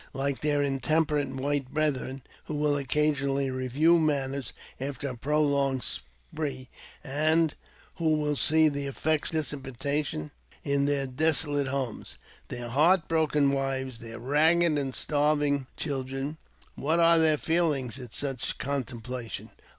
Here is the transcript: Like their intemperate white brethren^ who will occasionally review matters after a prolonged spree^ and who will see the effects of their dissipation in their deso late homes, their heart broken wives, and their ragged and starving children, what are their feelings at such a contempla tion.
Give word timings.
Like 0.13 0.41
their 0.41 0.63
intemperate 0.63 1.27
white 1.29 1.71
brethren^ 1.71 2.21
who 2.45 2.55
will 2.55 2.75
occasionally 2.75 3.51
review 3.51 3.99
matters 3.99 4.51
after 4.79 5.07
a 5.09 5.15
prolonged 5.15 5.83
spree^ 5.83 6.69
and 7.03 7.53
who 7.97 8.15
will 8.15 8.35
see 8.35 8.67
the 8.67 8.87
effects 8.87 9.29
of 9.29 9.33
their 9.33 9.59
dissipation 9.71 10.31
in 10.63 10.87
their 10.87 11.05
deso 11.05 11.53
late 11.55 11.67
homes, 11.67 12.17
their 12.47 12.69
heart 12.69 13.07
broken 13.07 13.51
wives, 13.51 13.99
and 14.01 14.09
their 14.09 14.17
ragged 14.17 14.75
and 14.75 14.95
starving 14.95 15.67
children, 15.77 16.37
what 16.73 16.99
are 16.99 17.19
their 17.19 17.37
feelings 17.37 17.99
at 17.99 18.11
such 18.11 18.49
a 18.49 18.55
contempla 18.55 19.29
tion. 19.29 19.49